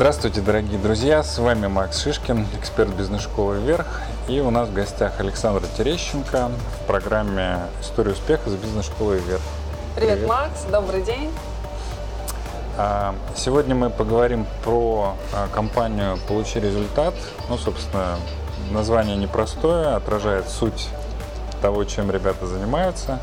[0.00, 1.22] Здравствуйте, дорогие друзья!
[1.22, 4.00] С вами Макс Шишкин, эксперт бизнес-школы «Вверх».
[4.28, 9.42] И у нас в гостях Александра Терещенко в программе «История успеха» с бизнес-школой «Вверх».
[9.94, 10.64] Привет, Привет, Макс!
[10.72, 11.30] Добрый день!
[12.78, 17.12] А, сегодня мы поговорим про а, компанию «Получи результат».
[17.50, 18.16] Ну, собственно,
[18.70, 20.88] название непростое, отражает суть
[21.60, 23.20] того, чем ребята занимаются.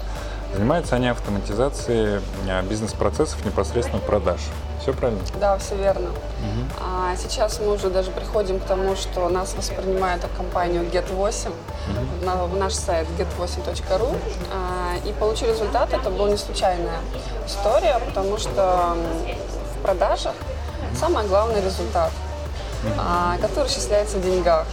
[0.58, 2.20] Занимаются они автоматизацией
[2.50, 4.40] а, бизнес-процессов непосредственно продаж.
[4.82, 5.22] Все правильно?
[5.40, 6.10] Да, все верно.
[6.10, 6.82] Угу.
[6.82, 12.26] А сейчас мы уже даже приходим к тому, что нас воспринимают как компанию Get8 угу.
[12.26, 14.18] на в наш сайт get8.ru.
[14.52, 17.02] А, и получить результат это была не случайная
[17.46, 18.98] история, потому что
[19.78, 20.34] в продажах
[21.00, 22.12] самый главный результат,
[22.84, 22.94] угу.
[22.98, 24.66] а, который исчисляется в деньгах.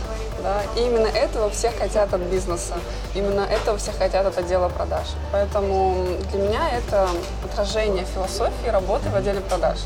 [0.45, 0.62] Да?
[0.77, 2.75] И именно этого все хотят от бизнеса,
[3.15, 5.07] именно этого все хотят от отдела продаж.
[5.33, 7.09] Поэтому для меня это
[7.43, 9.79] отражение философии работы в отделе продаж.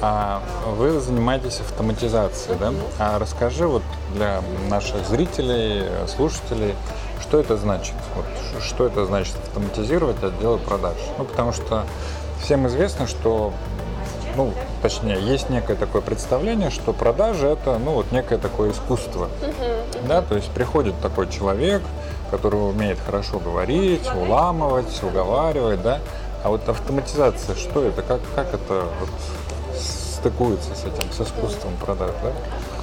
[0.00, 2.72] А вы занимаетесь автоматизацией, да?
[2.98, 3.82] А расскажи вот
[4.14, 6.74] для наших зрителей, слушателей,
[7.20, 7.94] что это значит?
[8.14, 10.96] Вот, что это значит автоматизировать отдел продаж?
[11.18, 11.84] Ну, потому что
[12.40, 13.52] всем известно, что
[14.36, 14.52] ну,
[14.82, 20.22] точнее, есть некое такое представление, что продажи это, ну, вот некое такое искусство, uh-huh, да,
[20.22, 21.82] то есть приходит такой человек,
[22.30, 26.00] который умеет хорошо говорить, уламывать, уговаривать, да,
[26.42, 29.80] а вот автоматизация, что это, как, как это вот,
[30.22, 32.32] стыкуется с этим, с искусством продаж, да?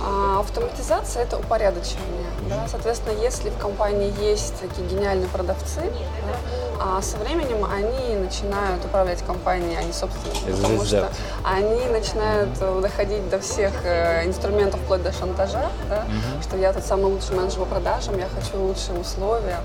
[0.02, 2.26] А, автоматизация– это упорядочивание.
[2.50, 2.68] Да?
[2.68, 6.36] Соответственно, если в компании есть такие гениальные продавцы, да,
[6.80, 11.10] а со временем они начинают управлять компанией, а не собственниками, потому что
[11.44, 12.82] они начинают mm-hmm.
[12.82, 16.06] доходить до всех э, инструментов, вплоть до шантажа, да?
[16.06, 16.44] mm-hmm.
[16.44, 19.60] что я тот самый лучший менеджер по продажам, я хочу лучшие условия.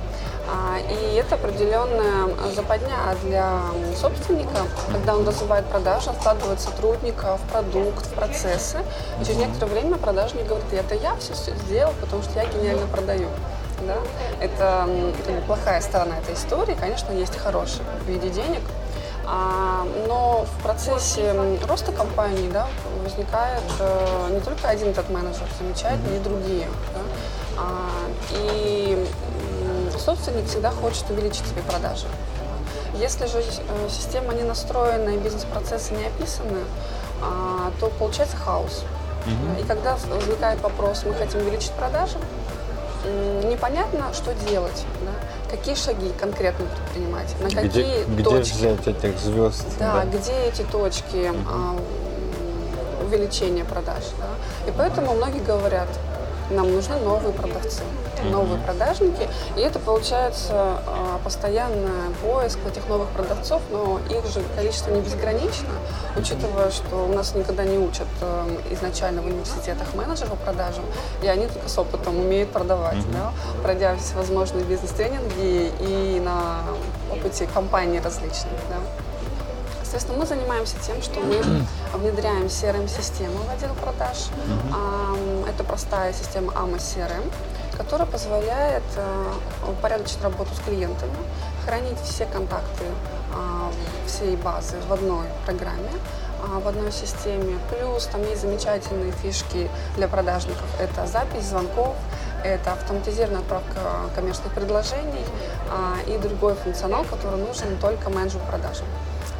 [0.47, 3.61] А, и это определенная западня для
[3.97, 8.78] собственника, когда он развивает продажи, вкладывает сотрудника в продукт, в процессы.
[9.20, 13.29] И через некоторое время продажник говорит, это я все сделал, потому что я гениально продаю.
[13.86, 13.96] Да?
[14.41, 14.89] Это
[15.46, 16.77] плохая сторона этой истории.
[16.79, 18.63] Конечно, есть хорошая в виде денег.
[19.27, 21.35] А, но в процессе
[21.67, 22.67] роста компании да,
[23.02, 26.67] возникает э, не только один этот менеджер замечает, но и другие.
[26.92, 27.01] Да?
[27.57, 27.89] А,
[28.33, 29.07] и
[30.05, 32.07] собственник всегда хочет увеличить свои продажи.
[32.95, 36.61] Если же э, система не настроена и бизнес-процессы не описаны,
[37.20, 38.85] а, то получается хаос.
[39.27, 39.63] Угу.
[39.63, 42.19] И когда возникает вопрос, мы хотим увеличить продажи,
[43.45, 45.57] непонятно, что делать, да?
[45.57, 48.55] какие шаги конкретно предпринимать, на какие где, точки.
[48.55, 49.64] Где взять этих звезд?
[49.79, 50.05] Да, да.
[50.05, 51.81] где эти точки угу.
[53.07, 54.05] увеличения продаж.
[54.19, 54.70] Да?
[54.70, 55.89] И поэтому многие говорят,
[56.51, 57.83] нам нужны новые продавцы,
[58.30, 59.29] новые продажники.
[59.57, 60.52] И это получается
[60.86, 61.90] а, постоянный
[62.23, 65.68] поиск этих новых продавцов, но их же количество не безгранично,
[66.17, 70.84] учитывая, что у нас никогда не учат эм, изначально в университетах менеджеров по продажам,
[71.23, 73.13] и они только с опытом умеют продавать, mm-hmm.
[73.13, 73.33] да,
[73.63, 76.63] пройдя всевозможные бизнес-тренинги и на
[77.11, 78.52] опыте компаний различных.
[78.68, 78.77] Да.
[79.83, 81.40] Соответственно, мы занимаемся тем, что мы
[81.95, 84.29] внедряем CRM-систему в отдел продаж.
[84.73, 85.51] Mm-hmm.
[85.51, 87.30] Это простая система AMA CRM,
[87.77, 89.33] которая позволяет э,
[89.68, 91.17] упорядочить работу с клиентами,
[91.64, 92.85] хранить все контакты
[93.35, 93.70] а,
[94.07, 95.90] всей базы в одной программе,
[96.42, 97.58] а, в одной системе.
[97.70, 100.67] Плюс там есть замечательные фишки для продажников.
[100.79, 101.96] Это запись звонков,
[102.45, 103.80] это автоматизированная отправка
[104.14, 105.24] коммерческих предложений
[105.70, 108.86] а, и другой функционал, который нужен только менеджеру продажам.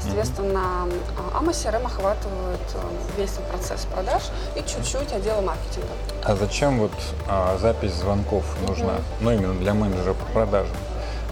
[0.05, 0.87] Соответственно,
[1.33, 4.23] AMA CRM охватывает э, весь процесс продаж
[4.55, 5.89] и чуть-чуть отдела маркетинга.
[6.23, 6.93] А зачем вот
[7.27, 9.03] а, запись звонков нужна, mm-hmm.
[9.21, 10.77] ну именно для менеджера по продажам?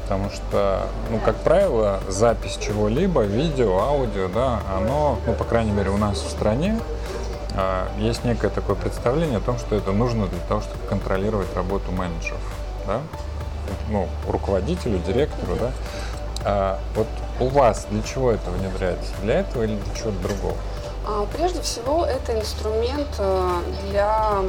[0.02, 5.90] Потому что, ну, как правило, запись чего-либо, видео, аудио, да, оно, ну, по крайней мере,
[5.90, 6.78] у нас в стране
[7.54, 11.92] а, есть некое такое представление о том, что это нужно для того, чтобы контролировать работу
[11.92, 12.40] менеджеров,
[12.86, 13.00] да,
[13.88, 15.72] ну, руководителю, директору, да.
[16.44, 17.06] А вот
[17.40, 19.12] у вас для чего это внедряется?
[19.22, 20.56] Для этого или для чего-то другого?
[21.06, 23.60] А, прежде всего, это инструмент э,
[23.90, 24.42] для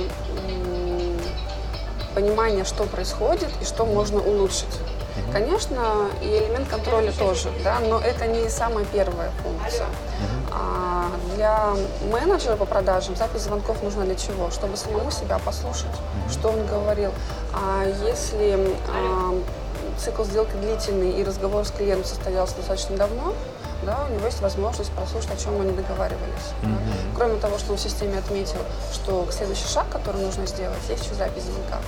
[2.13, 4.79] понимания, что происходит и что можно улучшить.
[5.15, 5.31] Угу.
[5.31, 9.85] Конечно, и элемент контроля тоже, да, но это не самая первая функция.
[9.85, 10.53] Угу.
[10.53, 11.05] А
[11.35, 11.73] для
[12.11, 14.49] менеджера по продажам запись звонков нужна для чего?
[14.51, 16.31] Чтобы самому себя послушать, угу.
[16.31, 17.11] что он говорил.
[17.53, 19.33] А если а,
[19.97, 23.33] цикл сделки длительный и разговор с клиентом состоялся достаточно давно,
[23.85, 26.53] да, у него есть возможность прослушать, о чем они договаривались.
[26.61, 26.69] Mm-hmm.
[26.69, 27.15] Да.
[27.15, 28.59] Кроме того, что он в системе отметил,
[28.93, 31.79] что следующий шаг, который нужно сделать, есть еще запись звонка.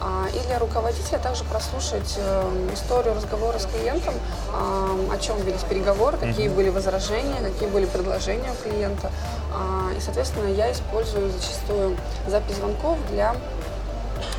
[0.00, 4.14] А, И для руководителя также прослушать э, историю разговора с клиентом,
[4.52, 9.10] о чем велись переговоры, какие были возражения, какие были предложения у клиента.
[9.52, 11.96] А, И, соответственно, я использую зачастую
[12.26, 13.36] запись звонков для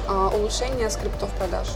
[0.08, 1.68] а, улучшения скриптов продаж.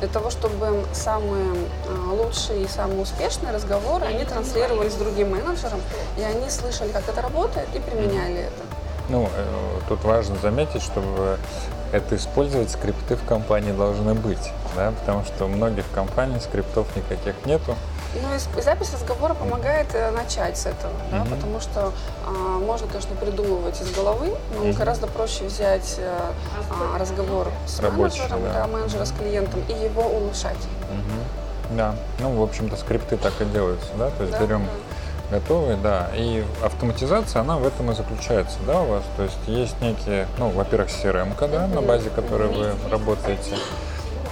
[0.00, 1.54] Для того, чтобы самые
[1.86, 5.80] а, лучшие и самые успешные разговоры, они транслировались другим менеджерам,
[6.16, 8.62] и они слышали, как это работает, и применяли это.
[9.10, 11.38] Ну, э, тут важно заметить, чтобы
[11.92, 17.34] это использовать, скрипты в компании должны быть, да, потому что у многих компаний скриптов никаких
[17.44, 17.74] нету.
[18.14, 21.28] Ну, запись разговора помогает э, начать с этого, да, Мгм.
[21.28, 21.92] потому что
[22.26, 26.18] а, можно, конечно, придумывать из головы, но гораздо проще взять э,
[26.70, 28.52] а, разговор с Рабочий, менеджером, да.
[28.52, 30.58] да, менеджера с клиентом и его улучшать.
[30.90, 31.76] Мгм.
[31.76, 34.66] Да, ну, в общем-то, скрипты так и делаются, да, то есть Да, берем
[35.30, 39.80] готовые, да, и автоматизация, она в этом и заключается, да, у вас, то есть есть
[39.80, 43.56] некие, ну, во-первых, crm да, на базе которой вы работаете,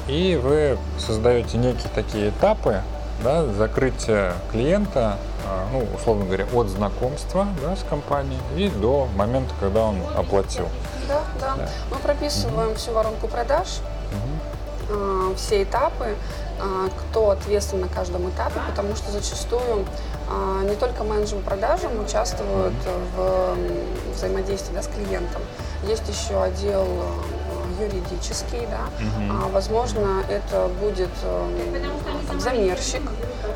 [0.09, 2.83] и вы создаете некие такие этапы,
[3.23, 5.17] да, закрытия клиента,
[5.47, 10.69] а, ну, условно говоря, от знакомства, да, с компанией и до момента, когда он оплатил.
[11.09, 11.69] Да, да.
[11.91, 13.81] Мы прописываем всю воронку продаж,
[14.91, 16.15] а, все этапы,
[16.61, 19.87] а, кто ответственен на каждом этапе, потому что зачастую
[20.65, 22.75] не только менеджеры продажам участвуют
[23.17, 23.56] в
[24.15, 25.41] взаимодействии да, с клиентом.
[25.85, 26.87] Есть еще отдел
[27.81, 28.89] юридический, да.
[29.31, 31.85] А, возможно, это будет э,
[32.29, 33.03] там, замерщик,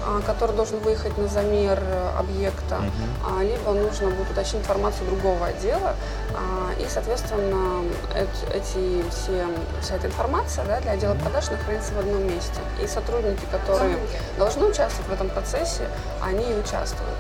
[0.07, 2.79] а, который должен выехать на замер э, объекта,
[3.27, 5.95] а, либо нужно будет уточнить информацию другого отдела,
[6.35, 7.85] а, и, соответственно,
[8.15, 9.47] эт- эти все,
[9.81, 12.61] вся эта информация да, для отдела продаж находится в одном месте.
[12.83, 13.97] И сотрудники, которые
[14.39, 15.89] должны участвовать в этом процессе,
[16.23, 17.19] они и участвуют.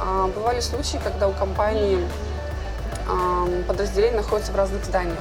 [0.00, 1.98] А, бывали случаи, когда у компании
[3.08, 5.18] ам, подразделение находится в разных зданиях.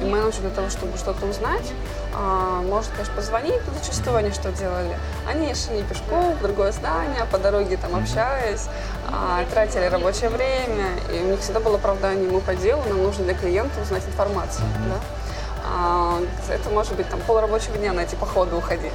[0.00, 1.72] И менеджер для того, чтобы что-то узнать,
[2.14, 4.96] а, может, конечно, позвонить, но зачастую они что делали?
[5.26, 8.66] Они шли пешком в другое здание, по дороге там общаясь,
[9.10, 13.24] а, тратили рабочее время, и у них всегда было оправдание, мы по делу, нам нужно
[13.24, 14.64] для клиента узнать информацию.
[14.88, 15.00] да.
[15.70, 18.92] А, это может быть там полрабочего дня на эти походы уходить.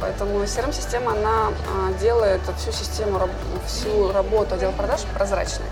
[0.00, 1.52] Поэтому CRM-система, она
[2.00, 3.18] делает всю систему,
[3.66, 5.66] всю работу отдела продаж прозрачной.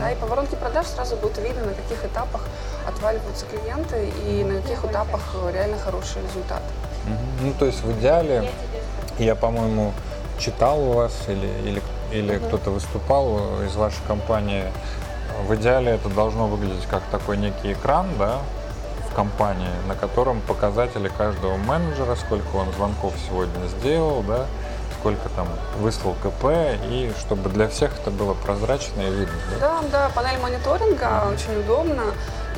[0.00, 2.42] Да, и по воронке продаж сразу будет видно, на каких этапах
[2.86, 5.20] отваливаются клиенты и на каких этапах
[5.52, 6.62] реально хороший результат.
[7.04, 7.46] Мгм.
[7.46, 8.50] Ну, то есть в идеале,
[9.18, 9.92] я, по-моему,
[10.38, 11.82] читал у вас или, или,
[12.12, 14.64] или кто-то выступал из вашей компании,
[15.46, 18.38] в идеале это должно выглядеть как такой некий экран, да,
[19.10, 24.46] в компании, на котором показатели каждого менеджера, сколько он звонков сегодня сделал, да,
[25.00, 25.48] сколько там
[25.78, 26.44] выслал КП,
[26.90, 29.34] и чтобы для всех это было прозрачно и видно.
[29.60, 29.80] да?
[29.82, 32.04] Да, да, панель мониторинга очень удобна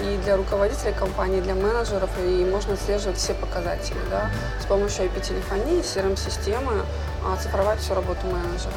[0.01, 3.99] и для руководителей компании, и для менеджеров, и можно отслеживать все показатели.
[4.11, 4.31] Да.
[4.63, 6.85] С помощью IP-телефонии, CRM-системы
[7.25, 8.73] а, цифровать всю работу менеджера.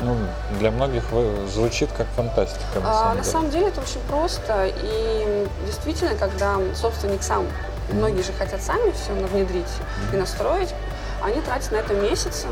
[0.00, 0.16] Ну,
[0.58, 1.04] для многих
[1.48, 3.32] звучит как фантастика, на А, самом на деле.
[3.32, 4.66] самом деле это очень просто.
[4.82, 7.46] И действительно, когда собственник сам,
[7.92, 9.70] многие же хотят сами все внедрить
[10.12, 10.74] и настроить,
[11.22, 12.48] они тратят на это месяцы.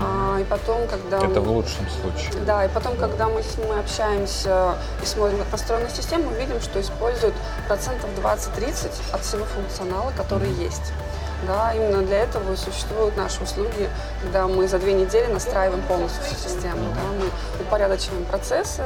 [0.00, 1.18] А, и потом, когда...
[1.18, 2.42] Это в лучшем случае.
[2.44, 6.60] Да, и потом, когда мы с ним общаемся и смотрим, как настроена система, мы видим,
[6.60, 7.34] что используют
[7.66, 10.92] процентов 20-30 от всего функционала, который есть.
[11.46, 13.88] Да, именно для этого и существуют наши услуги,
[14.22, 16.80] когда мы за две недели настраиваем полностью всю систему.
[16.94, 17.30] Да, мы
[17.60, 18.82] упорядочиваем процессы,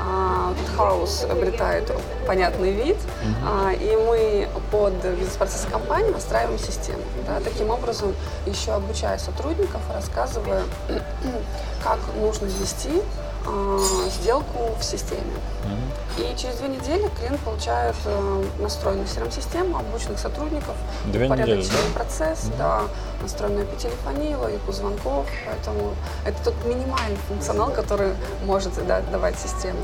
[0.00, 1.90] а, хаос обретает
[2.26, 2.96] понятный вид,
[3.44, 7.02] а, и мы под бизнес-процесс компании настраиваем систему.
[7.26, 8.14] Да, таким образом,
[8.46, 10.62] еще обучая сотрудников, рассказывая,
[11.82, 13.02] как нужно ввести
[13.48, 13.78] а,
[14.10, 15.22] сделку в системе.
[16.18, 20.74] И через две недели клиент получает э, настроенную CRM-систему, обученных сотрудников,
[21.04, 22.82] Две недели, упорядоченный процесс, да,
[23.22, 25.26] настроенную телефонию, логику звонков.
[25.46, 25.94] Поэтому
[26.26, 28.14] это тот минимальный функционал, который
[28.44, 29.78] может да, давать система.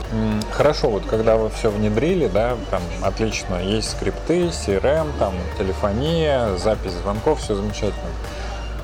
[0.51, 6.93] Хорошо, вот когда вы все внедрили, да, там отлично, есть скрипты, CRM, там телефония, запись
[6.93, 8.11] звонков, все замечательно.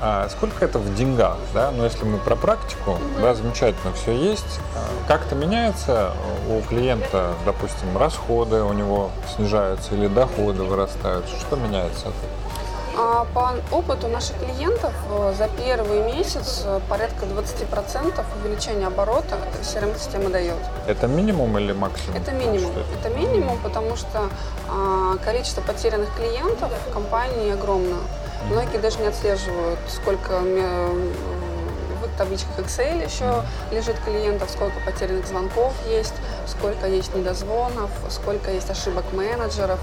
[0.03, 1.71] А сколько это в деньгах, да?
[1.71, 4.59] Ну, если мы про практику, да, замечательно, все есть.
[4.75, 6.11] А Как-то меняется
[6.49, 11.25] у клиента, допустим, расходы у него снижаются или доходы вырастают?
[11.27, 12.07] Что меняется?
[12.97, 20.29] А по опыту наших клиентов э, за первый месяц э, порядка 20% увеличения оборота CRM-система
[20.29, 20.57] дает.
[20.87, 22.17] Это минимум или максимум?
[22.17, 22.71] Это минимум.
[22.71, 23.07] Это?
[23.07, 24.29] Это минимум, потому что
[24.67, 27.97] а, количество потерянных клиентов в компании огромно.
[28.49, 30.87] Многие даже не отслеживают, сколько ме-
[32.01, 36.13] вы табличках Excel еще лежит клиентов, сколько потерянных звонков есть,
[36.47, 39.79] сколько есть недозвонов, сколько есть ошибок менеджеров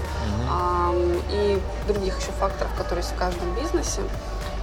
[0.49, 0.93] а,
[1.31, 4.01] и других еще факторов, которые есть в каждом бизнесе.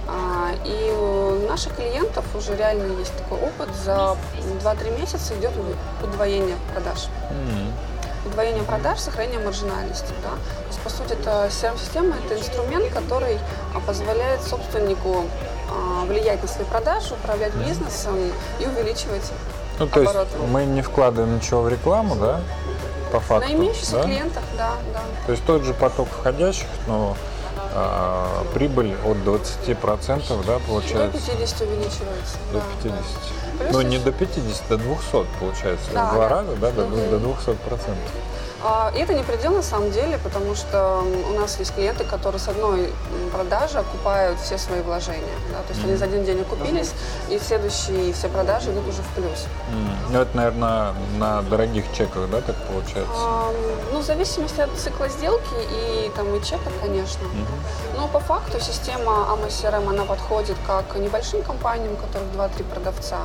[0.07, 3.67] А, и у наших клиентов уже реально есть такой опыт.
[3.83, 4.15] За
[4.63, 5.51] 2-3 месяца идет
[6.01, 7.07] удвоение продаж.
[7.31, 7.73] М.
[8.27, 10.11] Удвоение продаж, сохранение маржинальности.
[10.21, 10.31] Да?
[10.31, 13.39] То есть, по сути, это CRM-система– это инструмент, который
[13.73, 15.25] а, позволяет собственнику
[15.71, 18.15] а, влиять на свои продажи, управлять бизнесом
[18.59, 19.31] и увеличивать
[19.79, 20.15] Ну, то есть
[20.51, 22.41] мы не вкладываем ничего в рекламу, да?
[23.11, 23.49] По факту.
[23.49, 24.03] На имеющихся да?
[24.03, 25.01] клиентах, да, да.
[25.25, 27.15] То есть тот же поток входящих, но
[27.73, 31.11] а, прибыль от 20%, да, До получается?
[31.11, 32.37] 50 увеличивается.
[32.51, 32.93] До да, 50.
[32.93, 33.46] да.
[33.59, 35.89] Плюс Ну, не до 50, до 200 получается.
[35.93, 36.29] Да, в два да.
[36.29, 37.09] раза, да, до, Мгм.
[37.09, 38.11] до 200 процентов.
[38.63, 42.39] А, И это не предел на самом деле, потому что у нас есть клиенты, которые
[42.39, 42.91] с одной
[43.31, 45.35] продажи окупают все свои вложения.
[45.51, 46.91] да, То есть они за один день окупились,
[47.29, 49.45] и следующие все продажи идут уже в плюс.
[50.09, 53.11] Ну, это, наверное, на дорогих чеках, да, так получается?
[53.15, 53.51] А,
[53.93, 57.27] Ну, в зависимости от цикла сделки и там и чека, конечно.
[57.95, 63.19] Но по факту система AMA CRM, она подходит как небольшим компаниям, у которых 2-3 продавца,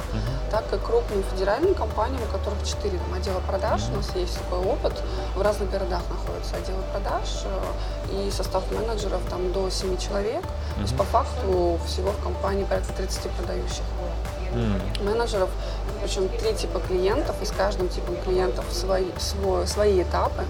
[0.51, 3.83] так и крупным федеральным компаниям, у которых 4 там, отдела продаж.
[3.93, 4.93] У нас есть такой опыт.
[5.35, 10.43] В разных городах находятся отделы продаж э, и состав менеджеров там до 7 человек.
[10.75, 13.85] То есть по факту всего в компании порядка 30 продающих
[14.55, 14.81] М.
[15.05, 15.49] менеджеров,
[16.03, 20.45] причем три типа клиентов, и с каждым типом клиентов свои, свой, свои этапы.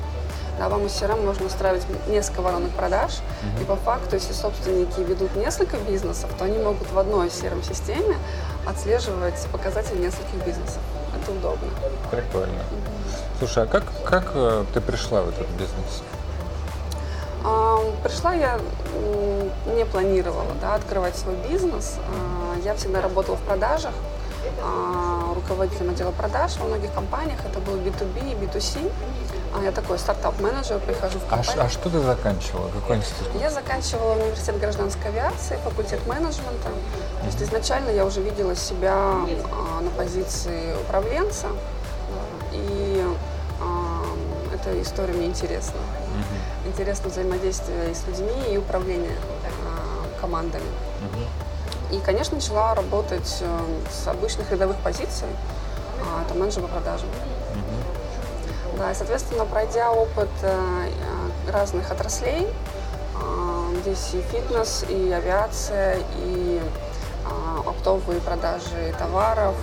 [0.59, 3.21] Да, вам из CRM можно устраивать несколько воронок продаж,
[3.61, 8.17] и по факту, если собственники ведут несколько бизнесов, то они могут в одной CRM-системе
[8.67, 10.81] отслеживать показатели нескольких бизнесов.
[11.21, 11.69] Это удобно.
[12.11, 12.63] Прикольно.
[13.43, 16.05] Слушай, а как, как э, ты пришла в этот бизнес?
[17.43, 18.61] А, Пришла я
[19.67, 21.97] не планировала да, открывать свой бизнес.
[22.09, 23.95] А, Я всегда работала в продажах,
[24.63, 27.41] а, руководителем отдела продаж во многих компаниях.
[27.45, 28.93] Это был B2B и B2C.
[29.59, 31.65] А, Я такой стартап-менеджер, прихожу в А, компанию.
[31.65, 32.69] а что ты заканчивала?
[32.69, 33.27] Какой институт?
[33.41, 36.69] Я заканчивала университет гражданской авиации, факультет менеджмента.
[37.19, 41.49] То есть изначально я уже видела себя а, на позиции управленца,
[44.83, 45.81] история мне интересна.
[46.67, 49.17] Интересно взаимодействие и с людьми, и управление
[49.67, 50.67] а, командами.
[51.91, 53.61] И, конечно, начала работать э,
[53.91, 55.29] с обычных рядовых позиций,
[56.01, 57.09] а, это менеджер по продажам.
[58.79, 60.89] Да, и, соответственно, пройдя опыт э,
[61.47, 62.49] э, разных отраслей,
[63.15, 66.63] а, здесь и фитнес, и авиация, и
[67.27, 69.55] а, оптовые продажи товаров,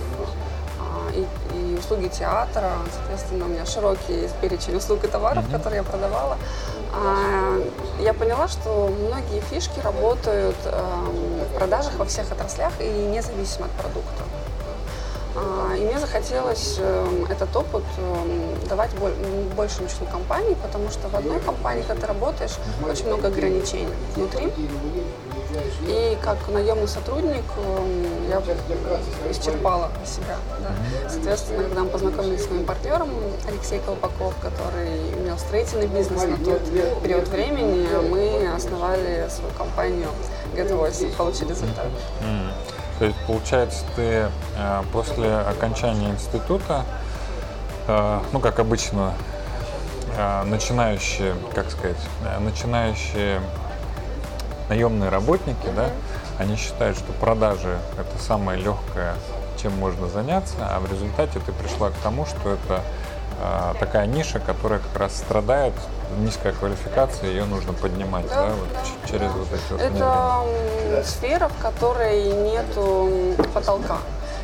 [1.90, 2.70] услуги театра.
[2.92, 6.36] Соответственно, у меня широкий перечень услуг и товаров, которые я продавала.
[6.92, 7.60] А,
[8.00, 13.72] Я поняла, что многие фишки работают эм, в продажах во всех отраслях и независимо от
[13.72, 14.22] продукта.
[15.36, 18.90] А, И мне захотелось эм, этот опыт эм, давать
[19.56, 22.56] большему числу компаний, потому что в одной компании, когда ты работаешь,
[22.88, 24.52] очень много ограничений внутри.
[25.86, 28.42] И как наемный сотрудник эм, я
[29.30, 30.36] исчерпала себя.
[30.60, 31.08] да.
[31.08, 33.08] Соответственно, когда мы познакомились с моим партнером
[33.48, 36.62] Алексей Колпаков, который имел строительный бизнес на тот
[37.02, 40.08] период времени, мы основали свою компанию
[40.54, 41.86] Get Voice и получили результат.
[43.00, 44.02] То есть, получается, ты
[44.58, 46.84] э, после окончания института,
[47.88, 49.14] э, ну, как обычно,
[50.18, 51.96] э, начинающие, как сказать,
[52.40, 53.40] начинающие
[54.70, 55.90] наемные работники, да,
[56.38, 59.14] они считают, что продажи– это самое легкое,
[59.60, 62.80] чем можно заняться, а в результате ты пришла к тому, что это
[63.42, 65.74] э, такая ниша, которая как раз страдает,
[66.18, 69.38] низкая квалификация, ее нужно поднимать, да, Да, вот да, через да.
[69.38, 69.80] вот эти вот.
[69.80, 73.98] Это сфера, в которой нету потолка.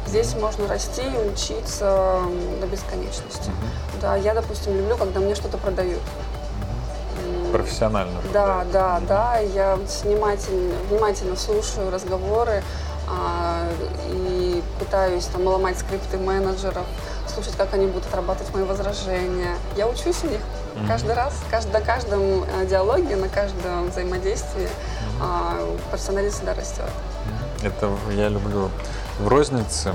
[0.07, 2.21] Здесь можно расти и учиться
[2.61, 3.51] до бесконечности.
[4.01, 6.01] Да, я, допустим, люблю, когда мне что-то продают.
[7.53, 8.21] Профессионально.
[8.33, 9.39] Да, да, да.
[9.39, 12.63] Я внимательно, внимательно слушаю разговоры
[13.09, 13.69] а,
[14.11, 16.85] и пытаюсь там ломать скрипты менеджеров,
[17.33, 19.57] слушать, как они будут отрабатывать мои возражения.
[19.77, 20.41] Я учусь у них
[20.89, 24.69] каждый раз, кажд- на каждом э, диалоге, на каждом взаимодействии
[25.21, 25.57] а,
[25.91, 26.85] профессионализм всегда растет.
[27.63, 28.71] Это я люблю
[29.19, 29.93] в рознице, э,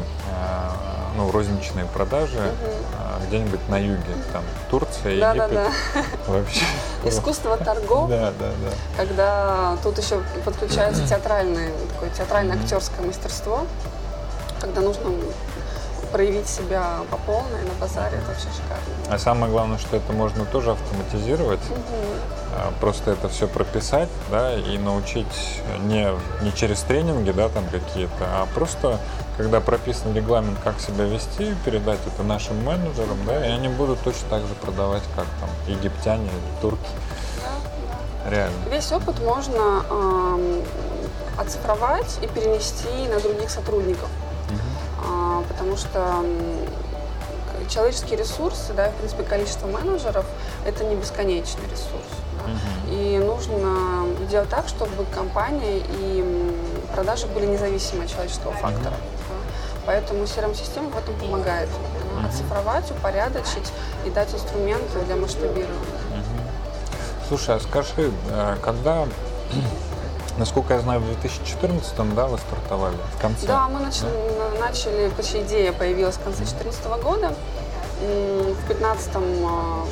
[1.18, 2.52] ну, розничные продажи э,
[3.32, 5.72] где-нибудь на юге, там Турция, Да, да, Египет.
[5.96, 6.02] да.
[6.28, 6.66] Вообще.
[7.06, 8.72] Искусство торгов, Да, да, да.
[8.98, 13.66] когда тут еще подключается театральное, такое театрально-актерское мастерство,
[14.60, 15.12] когда нужно
[16.12, 18.84] проявить себя по полной на базаре, это вообще шикарно.
[19.16, 21.62] А самое главное, что это можно тоже автоматизировать.
[22.80, 26.10] Просто это все прописать, да, и научить не,
[26.42, 29.00] не через тренинги, да, там какие-то, а просто,
[29.38, 34.30] когда прописан регламент, как себя вести, передать это нашим менеджерам, да, и они будут точно
[34.30, 36.90] так же продавать, как там египтяне или турки.
[38.30, 38.56] Реально.
[38.70, 40.64] Весь опыт можно эм,
[41.38, 44.10] оцифровать и перенести на других сотрудников.
[45.08, 46.24] А, потому что
[47.70, 50.26] человеческие ресурсы, да, в принципе, количество менеджеров–
[50.66, 52.10] это не бесконечный ресурс.
[52.38, 52.94] да.
[52.94, 56.56] И нужно делать так, чтобы компания и
[56.94, 58.92] продажи были независимы от человеческого фактора.
[58.92, 59.36] да.
[59.86, 61.70] Поэтому CRM-система в этом помогает.
[62.22, 63.72] да, Оцифровать, упорядочить
[64.06, 65.76] и дать инструменты для масштабирования.
[67.28, 69.08] Слушай, а скажи, э, когда,
[70.42, 73.46] насколько я знаю, в 2014 да, вы стартовали, в конце?
[73.46, 77.34] Да, мы начали, на- начали, точнее, идея появилась в конце 2014 года.
[78.02, 79.14] В 2015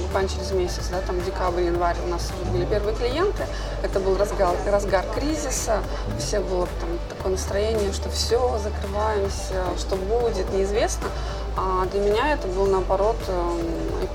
[0.01, 3.44] буквально через месяц, да, там декабрь, январь у нас уже были первые клиенты.
[3.84, 5.84] Это был разгар, разгар кризиса.
[6.18, 11.08] Все было там такое настроение, что все, закрываемся, что будет, неизвестно.
[11.56, 13.60] А для меня это был, наоборот, эм,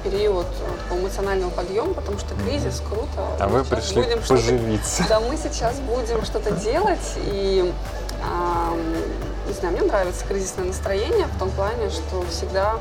[0.03, 3.27] период э, эмоционального подъема, потому что кризис круто.
[3.39, 5.05] А Мы вы пришли будем поживиться.
[5.09, 7.73] да, мы сейчас будем что-то делать, и
[8.23, 8.79] ам,
[9.47, 12.77] не знаю, мне нравится кризисное настроение в том плане, что всегда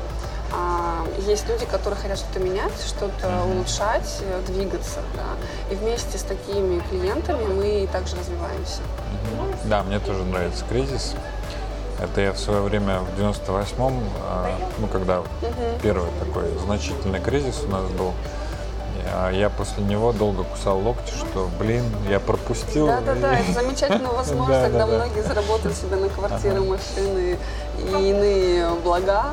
[0.52, 5.72] а, есть люди, которые хотят что-то менять, что-то улучшать, э, двигаться, да.
[5.72, 8.80] И вместе с такими клиентами мы также развиваемся.
[9.64, 11.14] Да, мне тоже нравится кризис.
[12.04, 15.22] Это я в свое время в 98-м, э, ну, когда
[15.82, 18.12] первый такой значительный кризис у нас был,
[19.10, 22.86] я, я после него долго кусал локти, что, блин, я пропустил.
[22.88, 27.38] Да-да-да, и- это замечательная возможность, когда многие заработают себе на квартиры, машины
[27.78, 29.24] и иные блага.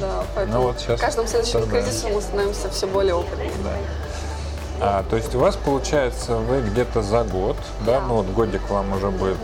[0.00, 3.50] Да, поэтому Ну щас в каждом следующем кризисе мы становимся все более опытными.
[3.64, 3.70] Да.
[4.82, 8.06] А, то есть у вас получается, вы где-то за год, да, Да.
[8.06, 9.36] ну вот годик вам уже будет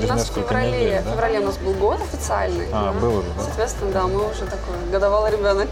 [0.00, 1.10] через у нас в несколько феврале, недель, в да?
[1.12, 2.68] феврале у нас был год официальный.
[2.72, 3.42] А, был уже, да?
[3.44, 5.68] Соответственно, да, мы уже такой годовалый ребенок.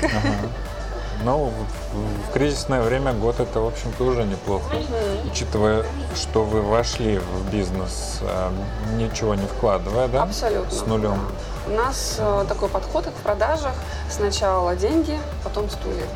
[1.25, 1.51] Ну,
[1.93, 4.77] в, в кризисное время год это, в общем-то, уже неплохо.
[5.25, 8.53] Учитывая, что вы вошли в бизнес, а,
[8.97, 10.25] ничего не вкладывая, да?
[10.25, 10.71] Абсолютно.
[10.71, 11.19] С нулем.
[11.67, 13.73] У нас э, такой подход как в продажах.
[14.09, 16.07] Сначала деньги, потом стулья.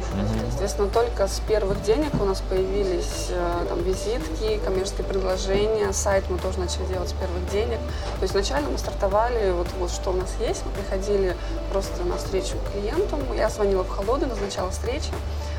[0.50, 6.38] Соответственно, только с первых денег у нас появились э, там, визитки, коммерческие предложения, сайт мы
[6.38, 7.78] тоже начали делать с первых денег.
[8.18, 11.36] То есть изначально мы стартовали, вот, вот что у нас есть, мы приходили
[11.72, 15.10] просто на встречу к клиентам, я звонила в холоды, назначала встречи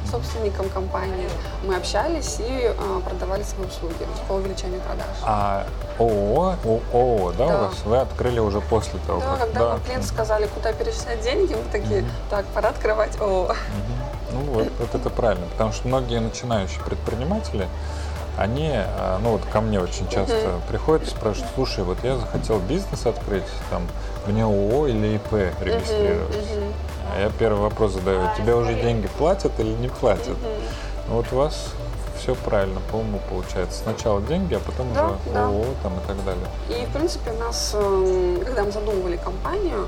[0.09, 1.27] собственником компании,
[1.63, 5.07] мы общались и э, продавали свои услуги по увеличению продаж.
[5.23, 5.65] А
[5.99, 6.55] ООО,
[6.93, 7.57] ООО, да, у Да.
[7.63, 7.75] вас?
[7.85, 9.39] Вы открыли уже после того, Да, как...
[9.39, 13.55] когда нам клиенты сказали, куда перечислять деньги, мы такие, так, пора открывать ООО.
[14.31, 17.67] Ну вот, вот это правильно, потому что многие начинающие предприниматели,
[18.37, 22.59] они, а, ну вот ко мне очень часто приходят и спрашивают, слушай, вот я захотел
[22.59, 23.87] бизнес открыть, там,
[24.25, 26.35] мне ООО или ИП регистрировать.
[27.13, 30.37] А я первый вопрос задаю, тебе уже деньги платят или не платят?
[31.09, 31.69] Ну вот у вас
[32.17, 33.79] все правильно, по уму получается.
[33.83, 35.45] Сначала деньги, а потом Да, уже да.
[35.45, 36.45] ООО там и так далее.
[36.69, 39.87] И, в принципе, у нас, эм, когда мы задумывали компанию,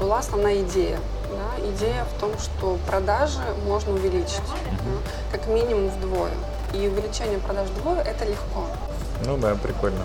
[0.00, 0.98] была основная идея.
[1.30, 6.30] да, Идея в том, что продажи можно увеличить, да, как минимум вдвое.
[6.72, 8.66] И увеличение продаж вдвое– это легко.
[9.26, 10.04] Ну да, прикольно.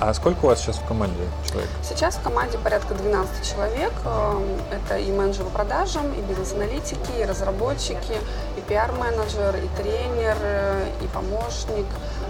[0.00, 1.70] А сколько у вас сейчас в команде человек?
[1.82, 3.92] Сейчас в команде порядка 12 человек.
[4.04, 8.14] Эм, Это и менеджеры по продажам, и бизнес-аналитики, и разработчики,
[8.56, 11.86] и пиар-менеджер, и тренер, э, и помощник.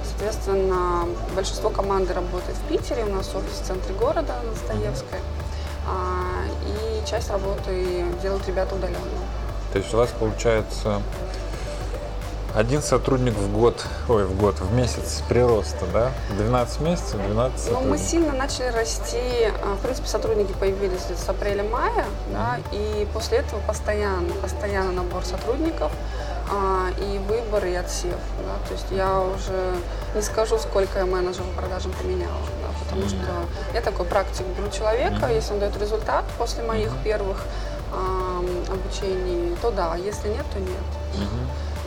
[0.06, 5.18] Соответственно, большинство команды работает в Питере, у нас офис в центре города, на Достоевской.
[5.86, 8.98] А, И часть работы делают ребята удаленно.
[9.72, 11.02] То есть у вас получается
[12.54, 16.12] один сотрудник в год, ой, в год, в месяц прироста, да?
[16.38, 17.32] 12 месяцев, 12
[17.72, 18.00] Ну, мы сотрудников.
[18.08, 19.48] сильно начали расти.
[19.64, 25.90] а, В принципе, сотрудники появились с апреля-мая, да, и после этого постоянно, постоянно набор сотрудников
[26.48, 28.14] а, и выбор, и отсев.
[28.46, 28.68] Да.
[28.68, 29.74] То есть я уже
[30.14, 33.26] не скажу, сколько я менеджеров по продажам поменяла, да, потому что
[33.74, 37.42] я такой практик беру человека, если он дает результат после моих первых
[38.70, 41.28] обучений, то да, а если нет, то нет.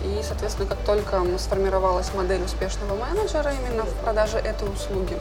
[0.07, 5.17] И, соответственно, как только сформировалась модель успешного менеджера именно в продаже этой услуги,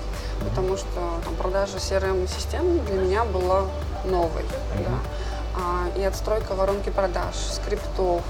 [0.49, 3.65] потому что там, продажа CRM-систем для меня была
[4.05, 4.45] новой.
[4.79, 4.99] да.
[5.59, 8.23] А, и отстройка воронки продаж, скриптов,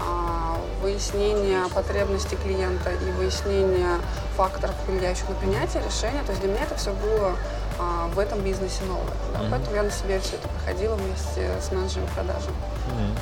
[0.00, 3.98] а, выяснение потребностей клиента и выяснение
[4.36, 6.22] факторов, влияющих на принятие решения.
[6.22, 7.36] То есть для меня это все было
[7.78, 9.04] а, в этом бизнесе новое.
[9.34, 9.48] да.
[9.50, 12.48] Поэтому я на себе все это проходила вместе с менеджером продажи.
[12.94, 13.16] Мгм.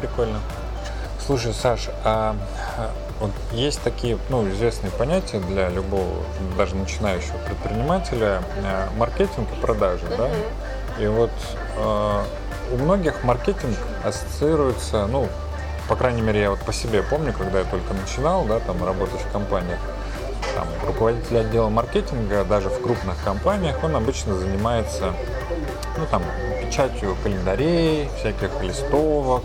[0.00, 0.40] Прикольно.
[1.18, 2.36] Слушай, Саш, а
[2.76, 6.22] а, вот есть такие, ну, известные понятия для любого,
[6.58, 10.28] даже начинающего предпринимателя, э, маркетинг и продажи, да?
[10.98, 11.30] И вот
[11.76, 12.24] э,
[12.72, 15.28] у многих маркетинг ассоциируется, ну,
[15.88, 19.20] по крайней мере, я вот по себе помню, когда я только начинал, да, там работать
[19.20, 19.78] в компаниях,
[20.54, 25.14] там, руководитель отдела маркетинга, даже в крупных компаниях, он обычно занимается,
[25.96, 26.22] ну, там,
[26.64, 29.42] печатью календарей, всяких листовок,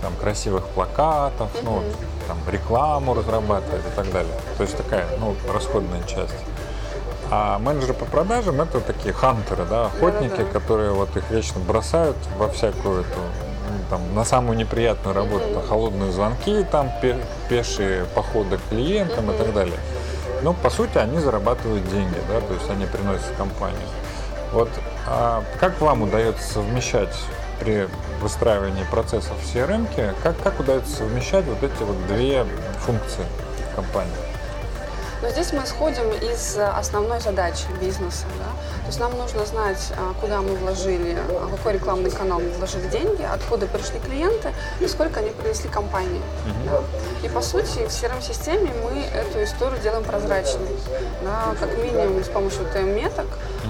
[0.00, 1.82] там, красивых плакатов, ну,
[2.26, 4.32] там, рекламу разрабатывает и так далее.
[4.56, 6.34] То есть такая, ну, расходная часть.
[7.30, 10.58] А менеджеры по продажам это такие хантеры, да, охотники, Да-да-да.
[10.58, 13.18] которые вот их вечно бросают во всякую эту
[13.70, 17.16] ну, там, на самую неприятную работу, на холодные звонки, там пе-
[17.48, 19.78] пешие походы к клиентам и так далее.
[20.42, 23.80] Но по сути они зарабатывают деньги, да, то есть они приносят компанию.
[24.52, 24.68] Вот
[25.06, 27.14] а как вам удается совмещать
[27.60, 27.88] при
[28.20, 29.88] выстраивании процессов в CRM,
[30.22, 32.44] как, как удается совмещать вот эти вот две
[32.80, 33.24] функции
[33.72, 34.32] в компании?
[35.22, 38.24] Но здесь мы исходим из основной задачи бизнеса.
[38.38, 38.50] Да?
[38.80, 42.88] То есть нам нужно знать, а, куда мы вложили, а, какой рекламный канал мы вложили
[42.88, 46.20] деньги, откуда пришли клиенты и сколько они принесли компании.
[46.66, 46.80] Да?
[47.24, 50.76] И по сути в CRM-системе мы эту историю делаем прозрачной.
[51.22, 51.54] Да?
[51.60, 53.26] Как минимум с помощью TM-меток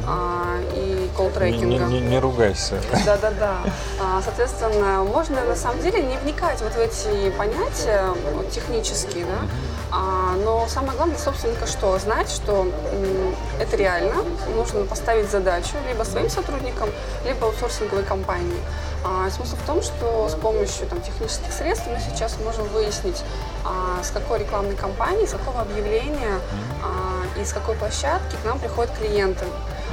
[0.07, 1.85] а, и Не, колл-трекинга.
[1.87, 2.81] не- не ругайся.
[3.05, 3.59] Да-да-да.
[4.01, 9.49] А, Соответственно, можно на самом деле не вникать вот в эти понятия вот, технические, да,
[9.95, 11.99] А, но самое главное собственника что?
[11.99, 14.15] Знать, что м, это реально,
[14.57, 16.89] нужно поставить задачу либо своим сотрудникам,
[17.27, 18.59] либо аутсорсинговой компании.
[19.05, 23.23] А, смысл в том, что с помощью там, технических средств мы сейчас можем выяснить,
[23.67, 26.39] а, с какой рекламной кампании, с какого объявления
[26.83, 29.45] а, и с какой площадки к нам приходят клиенты.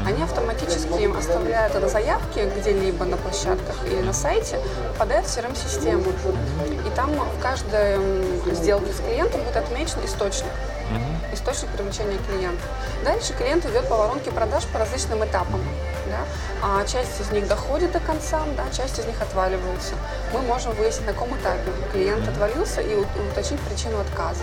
[0.05, 4.59] Они автоматически оставляют это заявки где-либо на площадках или на сайте,
[4.93, 6.03] попадают в CRM-систему.
[6.87, 7.97] И там в каждой
[8.53, 10.51] сделке с клиентом будет отмечен источник.
[11.31, 12.67] Источник привлечения клиентов.
[13.03, 15.61] Дальше клиент идет по воронке продаж по различным этапам.
[16.07, 16.25] Да?
[16.63, 19.93] А часть из них доходит до конца, да, часть из них отваливаются.
[20.33, 24.41] Мы можем выяснить, на каком этапе клиент отвалился и уточнить причину отказа.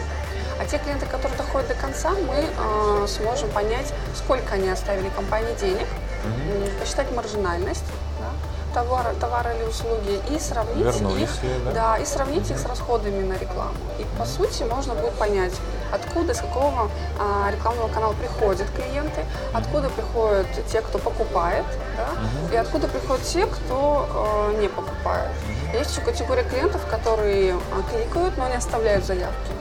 [0.59, 5.55] А те клиенты, которые доходят до конца, мы э, сможем понять, сколько они оставили компании
[5.61, 5.87] денег,
[6.25, 7.85] м, посчитать маржинальность
[8.19, 11.73] да, товара, товара или услуги и сравнить Вернулись их, ли, да?
[11.73, 13.75] да, и сравнить их с расходами на рекламу.
[13.99, 15.53] И по сути можно будет понять,
[15.93, 21.65] откуда, с какого а, рекламного канала приходят клиенты, откуда приходят те, кто покупает,
[21.97, 25.31] да, и откуда приходят те, кто э, не покупает.
[25.73, 29.56] Есть еще категория клиентов, которые а, кликают, но не оставляют заявки.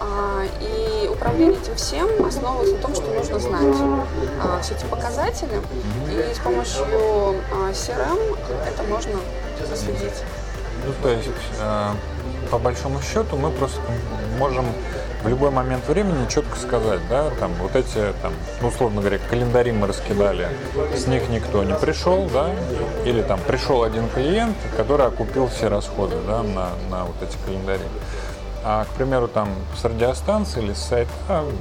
[0.00, 3.76] А, И управление этим всем основывается на том, что нужно знать
[4.40, 5.60] а, все эти показатели,
[6.10, 9.18] и с помощью а, CRM это можно
[9.74, 10.22] следить.
[10.86, 11.28] Ну, то есть,
[12.50, 13.80] по большому счету, мы просто
[14.38, 14.66] можем
[15.24, 19.72] в любой момент времени четко сказать, да, там, вот эти, там, ну, условно говоря, календари
[19.72, 20.48] мы раскидали,
[20.94, 22.50] с них никто не пришел, да,
[23.06, 27.84] или там пришел один клиент, который окупил все расходы, да, на, на вот эти календари.
[28.66, 31.10] А, к примеру, там с радиостанции или с сайта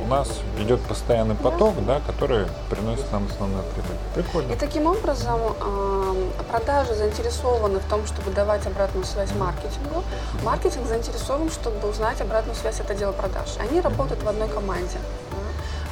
[0.02, 3.98] у нас идет постоянный поток, да, который приносит нам основную прибыль.
[4.16, 4.54] Прикольно.
[4.54, 6.16] И таким образом а,
[6.50, 10.02] продажи заинтересованы в том, чтобы давать обратную связь маркетингу.
[10.44, 13.50] Маркетинг заинтересован, чтобы узнать обратную связь от отдела продаж.
[13.60, 14.98] Они работают в одной команде.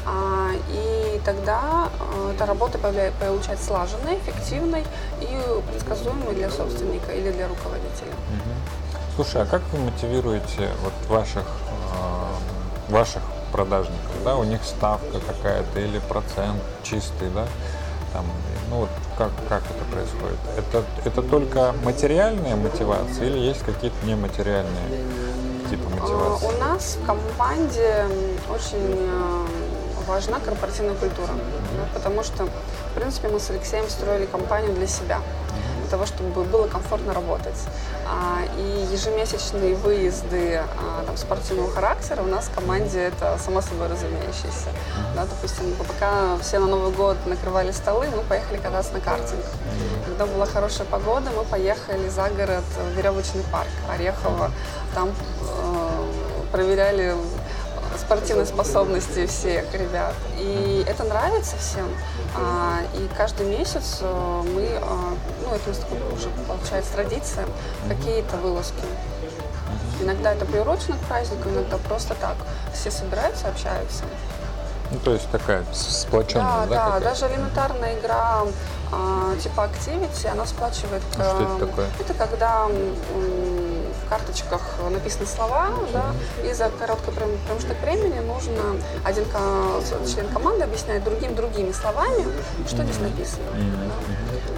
[0.05, 4.85] А, И тогда а, эта работа получается слаженной, эффективной
[5.19, 8.13] и предсказуемой для собственника или для руководителя.
[9.15, 13.21] Слушай, а как вы мотивируете вот ваших, э, ваших
[13.51, 13.99] продажников?
[14.23, 17.45] Да, у них ставка какая-то или процент чистый, да?
[18.13, 18.25] Там,
[18.69, 20.39] ну вот как, как это происходит?
[20.57, 25.03] Это, это только материальная мотивация или есть какие-то нематериальные
[25.69, 26.45] типы А, мотивации?
[26.47, 28.05] У нас в команде
[28.49, 29.45] очень э,
[30.07, 31.29] важна корпоративная культура,
[31.77, 35.19] да, потому что, в принципе, мы с Алексеем строили компанию для себя,
[35.91, 37.59] того, чтобы было комфортно работать.
[38.07, 43.87] А, И ежемесячные выезды а, там, спортивного характера у нас в команде это само собой
[43.87, 44.69] разумеющееся.
[45.15, 49.43] Да, допустим, пока все на Новый год накрывали столы, мы поехали кататься на картинг.
[50.05, 54.51] Когда была хорошая погода, мы поехали за город в веревочный парк Орехово.
[54.95, 56.11] Там э,
[56.51, 57.15] проверяли
[58.11, 60.13] спортивные способности всех ребят.
[60.37, 61.87] И это нравится всем.
[62.35, 67.45] А, и каждый месяц э, мы, э, ну, это у нас такой уже получается традиция,
[67.87, 68.83] какие-то вылазки.
[70.01, 72.35] Иногда это приурочено к празднику, иногда просто так.
[72.73, 74.03] Все собираются, общаются.
[74.91, 76.89] Ну, то есть такая сплоченная, Да, да?
[76.89, 78.41] да, даже элементарная игра
[78.91, 81.01] а, типа Activity, она сплачивает.
[81.17, 81.87] А что это а, такое?
[81.97, 82.67] Это когда
[84.11, 88.61] карточках написаны слова, да, и за короткий промежуток времени нужно
[89.05, 89.23] один
[90.05, 92.25] член команды объясняет другим другими словами,
[92.67, 93.45] что здесь написано.
[93.53, 94.11] да.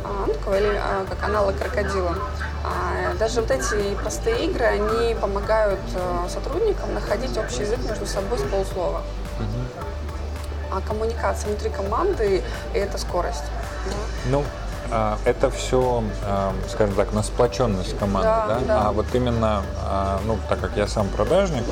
[0.05, 2.15] А, ну, такой, или, а, как аналог крокодила.
[2.63, 8.39] А, даже вот эти простые игры, они помогают э, сотрудникам находить общий язык между собой
[8.39, 9.03] с полуслова.
[10.71, 13.43] А коммуникация внутри команды– это скорость.
[13.85, 13.93] да.
[14.25, 14.43] Ну,
[14.93, 16.03] а, это все,
[16.69, 18.59] скажем так, на сплоченность команды, Да, да?
[18.67, 18.87] да.
[18.87, 21.63] А вот именно, а, ну, так как я сам продажник,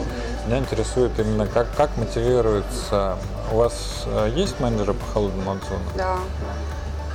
[0.47, 3.17] меня интересует именно, как, как мотивируется.
[3.51, 5.79] У вас а, есть менеджеры по холодному отзыву?
[5.95, 6.17] Да.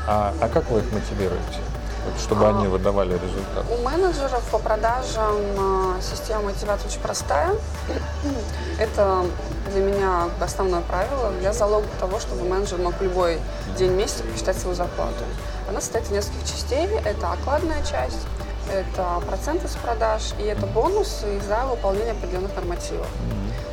[0.07, 1.59] А, а как вы их мотивируете?
[2.07, 2.51] Вот, чтобы А.
[2.51, 3.64] они выдавали результат?
[3.69, 7.51] У менеджеров по продажам э, система мотивации очень простая.
[8.79, 9.25] Это
[9.73, 13.40] для меня основное правило, для залога того, чтобы менеджер мог в любой
[13.77, 15.25] день месяца посчитать свою зарплату.
[15.69, 16.87] Она состоит из нескольких частей.
[17.05, 18.27] Это окладная часть,
[18.73, 23.07] это проценты с продаж и это бонусы за выполнение определенных нормативов.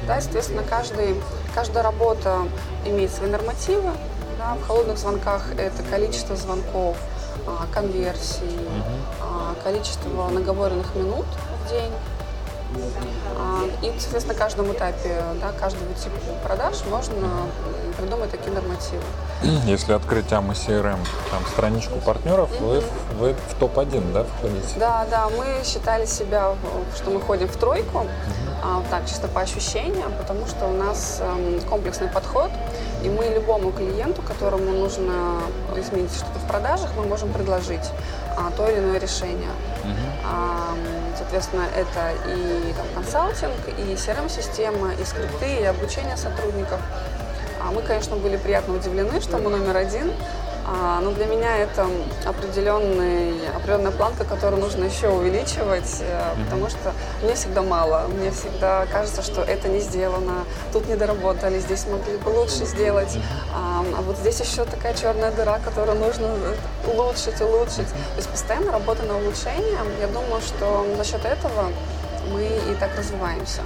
[0.08, 1.16] Да, и, соответственно, каждый,
[1.56, 2.40] каждая работа
[2.86, 3.92] имеет свои нормативы.
[4.38, 6.98] Да, в холодных звонках это количество звонков,
[7.48, 8.60] а, конверсий,
[9.22, 11.26] а, количество наговоренных минут
[11.66, 11.92] в день.
[13.38, 17.28] А, И, соответственно, на каждом этапе, да, каждого типа продаж можно
[17.98, 19.02] придумать такие нормативы.
[19.66, 20.98] Если открыть AMA CRM,
[21.32, 24.80] там, страничку партнеров, вы, в- вы в топ-1, да, входите?
[24.80, 26.54] Да, да, мы считали себя,
[26.96, 28.08] что мы ходим в тройку,
[28.64, 32.50] вот так, чисто по ощущениям, потому что у нас эм, комплексный подход,
[33.04, 35.42] и мы любому клиенту, которому нужно
[35.76, 37.84] изменить что-то в продажах, мы можем предложить
[38.38, 39.50] а, то или иное решение.
[39.84, 39.96] М,
[41.34, 46.80] Соответственно, это и там, консалтинг, и CRM-система, и скрипты, и обучение сотрудников.
[47.60, 50.14] А Мы, конечно, были приятно удивлены, что мы номер один,
[51.02, 51.88] но для меня это
[52.26, 58.08] определенный, определенная планка, которую нужно еще увеличивать, э, потому что мне всегда мало.
[58.08, 63.18] Мне всегда кажется, что это не сделано, тут не доработали, здесь могли бы лучше сделать.
[63.54, 66.30] А а вот здесь еще такая черная дыра, которую нужно
[66.88, 67.88] улучшить, улучшить.
[67.88, 69.78] То есть постоянно работа на улучшение.
[70.00, 71.72] Я думаю, что за счет этого
[72.32, 73.62] мы и так развиваемся.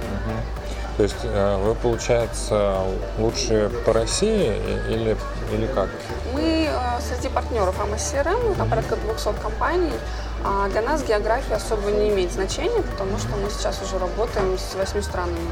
[0.96, 2.82] То есть э, вы, получается,
[3.18, 4.52] лучше по России
[4.88, 5.16] или,
[5.52, 5.88] или как?
[6.32, 9.94] Мы э, среди партнеров АМС-СРМ, там порядка 200 компаний.
[10.44, 14.74] А для нас география особо не имеет значения, потому что мы сейчас уже работаем с
[14.76, 15.50] восьми странами.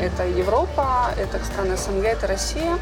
[0.00, 2.78] Это Европа, это страны СНГ, это Россия.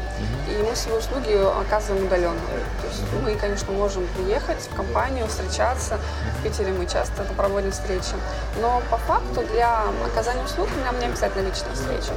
[0.49, 2.39] И мы свои услуги оказываем удаленно.
[2.81, 5.99] То есть мы, конечно, можем приехать в компанию, встречаться.
[6.39, 8.15] В Питере мы часто проводим встречи.
[8.59, 12.13] Но по факту для оказания услуг нам не обязательно личная встреча.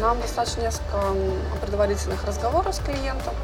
[0.00, 0.98] Нам достаточно несколько
[1.60, 3.34] предварительных разговоров с клиентом.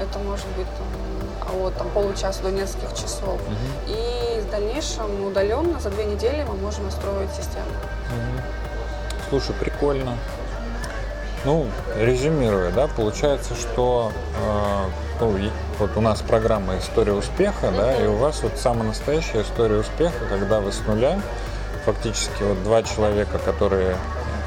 [0.00, 3.40] Это может быть там, от там, получаса до нескольких часов.
[3.86, 7.70] И в дальнейшем удаленно за две недели мы можем настроить систему.
[9.28, 10.16] Слушай, прикольно.
[11.44, 14.10] Ну, резюмируя, да, получается, что
[14.42, 14.84] э,
[15.20, 15.38] ну,
[15.78, 20.24] вот у нас программа «История успеха», да, и у вас вот самая настоящая история успеха,
[20.28, 21.20] когда вы с нуля,
[21.84, 23.96] фактически вот два человека, которые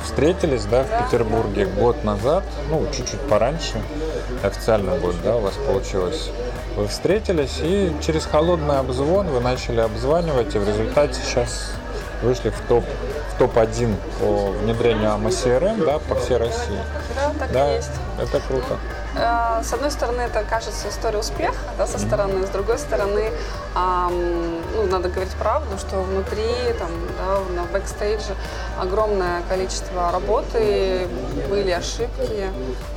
[0.03, 1.05] встретились, да, в.
[1.05, 3.81] Петербурге год назад, ну, чуть-чуть пораньше,
[4.43, 6.29] официально год, да, у вас получилось.
[6.75, 11.71] Вы встретились, и через холодный обзвон вы начали обзванивать, и в результате сейчас
[12.21, 12.83] вышли в топ
[13.35, 16.77] в топ-1 по внедрению AMA CRM, да, по всей России.
[17.15, 17.91] Да, так Да, и есть.
[18.21, 18.77] это круто.
[19.15, 23.31] Э, С одной стороны, это кажется история успеха, да, со стороны, с другой стороны,
[23.75, 24.11] ам,
[24.75, 26.43] ну, надо говорить правду, что внутри,
[26.77, 28.35] там, да, на бэкстейдже
[28.77, 31.07] огромное количество работы,
[31.49, 32.47] были ошибки,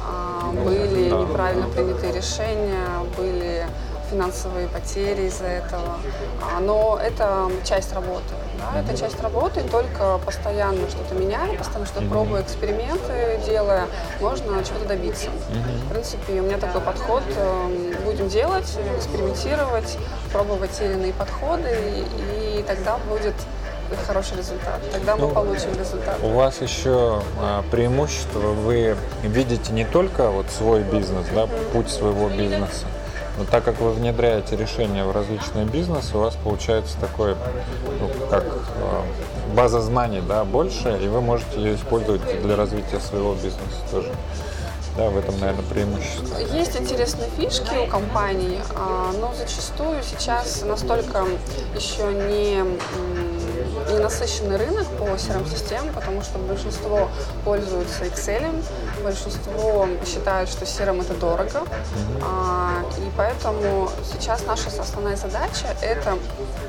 [0.05, 1.20] а, были да.
[1.20, 2.86] неправильно принятые решения,
[3.16, 3.66] были
[4.10, 5.96] финансовые потери из-за этого.
[6.42, 8.34] А, Но это часть работы.
[8.58, 13.86] Да, это часть работы, только постоянно что-то меняя, постоянно что-то пробуя, эксперименты делая,
[14.20, 15.30] можно чего-то добиться.
[15.86, 17.22] В принципе, у меня такой подход.
[17.36, 19.96] эм, Будем делать, экспериментировать,
[20.32, 22.04] пробовать те или иные подходы,
[22.36, 23.34] и тогда будет
[23.96, 24.81] хороший результат.
[24.92, 26.16] Тогда мы Ну, получим результат.
[26.22, 32.28] У вас еще а, преимущество, вы видите не только вот свой бизнес, да, путь своего
[32.28, 32.87] бизнеса,
[33.38, 37.35] но так как вы внедряете решения в различные бизнесы, у вас получается такой,
[38.00, 39.02] ну, как а,
[39.55, 44.11] база знаний, да, больше, и вы можете ее использовать для развития своего бизнеса тоже.
[44.94, 46.37] Да, в этом, наверное, преимущество.
[46.55, 51.24] Есть интересные фишки у компаний, а, но зачастую сейчас настолько
[51.74, 52.62] еще не,
[53.90, 57.08] ненасыщенный рынок по CRM-системам, потому что большинство
[57.44, 58.62] пользуются Excel,
[59.02, 61.62] большинство считают, что CRM это дорого,
[62.22, 66.18] а, и поэтому сейчас наша основная задача это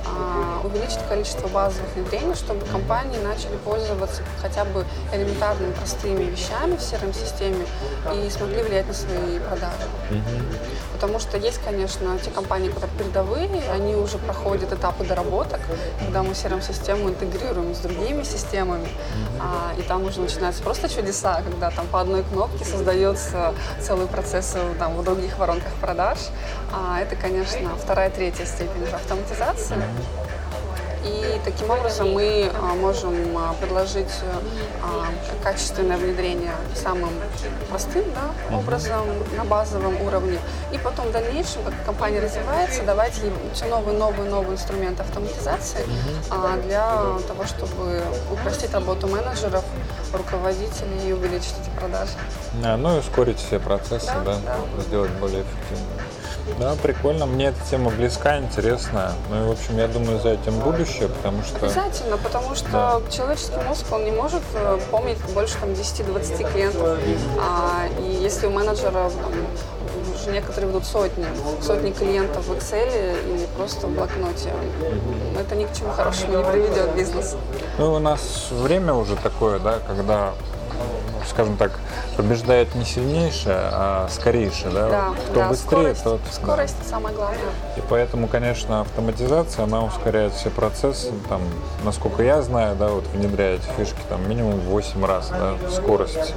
[0.06, 6.80] а, увеличить количество базовых внедрений, чтобы компании начали пользоваться хотя бы элементарными простыми вещами в
[6.80, 7.66] CRM-системе
[8.14, 9.88] и смогли влиять на свои продажи.
[10.94, 15.60] Потому что есть, конечно, те компании, которые передовые, они уже проходят этапы доработок,
[16.00, 18.88] когда мы CRM-систему интегрируем с другими системами,
[19.40, 24.54] а, и там уже начинаются просто чудеса, когда там по одной кнопке создается целый процесс
[24.56, 26.18] э, там, в других воронках продаж.
[26.72, 29.78] А, это, конечно, вторая, третья степень автоматизации.
[31.06, 34.12] И таким образом мы а, можем а, предложить
[34.82, 35.06] а,
[35.44, 37.12] качественное внедрение самым
[37.70, 40.40] простым да, образом, на базовом уровне.
[40.72, 45.86] И потом в дальнейшем, как компания развивается, давать ей все новые, новые, новые инструменты автоматизации
[46.64, 49.64] для того, чтобы упростить работу менеджеров,
[50.14, 52.12] руководителей и увеличить эти продажи.
[52.64, 54.82] А, ну и ускорить все процессы, Да, да, да.
[54.84, 56.03] сделать более эффективными.
[56.60, 57.26] Да, прикольно.
[57.26, 59.12] Мне эта тема близка, интересная.
[59.30, 61.58] Ну и, в общем, я думаю, за этим будущее, потому что...
[61.66, 63.02] Обязательно, потому что Да.
[63.12, 67.00] человеческий мозг, он не может э, помнить больше там, 10-20 клиентов.
[67.40, 69.34] А, и если у менеджера там,
[70.14, 71.26] уже некоторые ведут сотни,
[71.62, 74.52] сотни клиентов в Excel или просто в блокноте,
[75.40, 77.36] это ни к чему хорошему не приведет бизнес.
[77.78, 80.34] Ну, у нас время уже такое, да, когда,
[81.30, 81.72] скажем так,
[82.16, 84.90] побеждает не сильнейшее, а скорейшее, да?
[84.90, 86.22] Да, Кто да, быстрее, скорость, тот...
[86.32, 87.40] скорость самое главное.
[87.78, 91.12] И поэтому, конечно, автоматизация, она ускоряет все процессы.
[91.30, 91.42] Там,
[91.84, 96.34] насколько я знаю, да, вот внедряя эти фишки, там минимум в 8 раз, да, скорость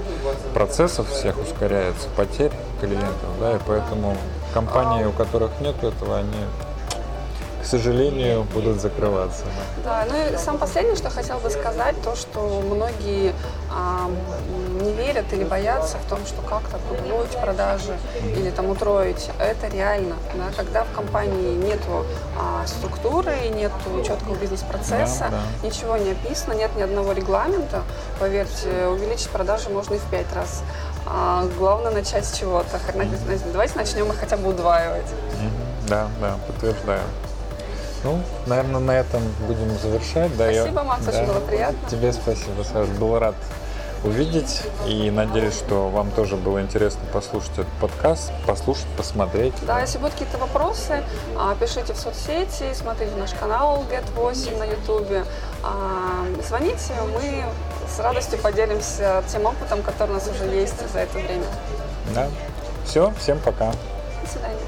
[0.54, 4.16] процессов всех ускоряется, потерь клиентов, да, и поэтому
[4.54, 6.44] компании, у которых нет этого, они,
[7.62, 9.44] к сожалению, будут закрываться.
[9.84, 10.04] да.
[10.06, 13.34] Да, ну и самое последнее, что хотел бы сказать, то, что многие
[13.78, 14.08] а,
[14.80, 17.96] не верят или боятся в том, что как-то удвоить продажи
[18.34, 19.28] или там утроить.
[19.38, 20.14] Это реально.
[20.34, 20.44] Да?
[20.56, 22.06] Когда в компании нету
[22.40, 25.66] а, структуры, нету четкого бизнес-процесса, Да, да.
[25.68, 27.82] ничего не описано, нет ни одного регламента,
[28.18, 30.62] поверьте, увеличить продажи можно и в пять раз.
[31.06, 32.80] А, главное начать с чего-то.
[33.52, 35.06] Давайте начнем их хотя бы удваивать.
[35.88, 37.02] Да, да, подтверждаю.
[38.04, 40.36] Ну, наверное, на этом будем завершать.
[40.36, 41.32] Да, я- Спасибо, Макс, очень да.
[41.32, 41.78] было приятно.
[41.90, 42.88] Тебе спасибо, Саш.
[42.88, 43.34] Был рад
[44.04, 49.54] увидеть и надеюсь, что вам тоже было интересно послушать этот подкаст, послушать, посмотреть.
[49.62, 51.02] Да, если будут какие-то вопросы,
[51.37, 55.24] а, пишите в соцсети, смотрите наш канал Get8 на ютубе,
[55.62, 57.44] а, звоните, мы
[57.88, 61.46] с радостью поделимся тем опытом, который у нас уже есть за это время.
[62.14, 62.28] Да.
[62.85, 63.72] Все, всем пока.
[64.22, 64.66] До свидания.